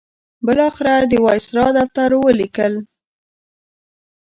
[0.45, 2.73] بالاخره د وایسرا دفتر ولیکل.